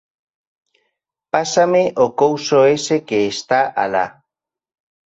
[1.33, 4.05] Pásame o couso ese que está alá.